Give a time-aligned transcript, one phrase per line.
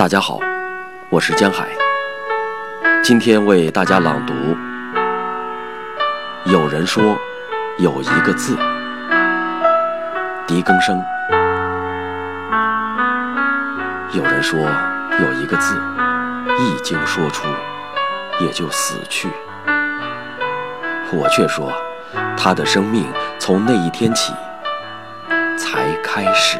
[0.00, 0.40] 大家好
[1.10, 1.68] 我是江海。
[3.04, 4.32] 今天为大家朗读
[6.50, 7.14] 有人说
[7.76, 8.56] 有一个字
[10.46, 10.98] 狄更生。
[14.14, 15.78] 有人说有一个字
[16.58, 17.46] 一经说出
[18.40, 19.28] 也就死去。
[21.12, 21.70] 我却说
[22.38, 23.06] 他的生命
[23.38, 24.32] 从那一天起
[25.58, 26.58] 才开始。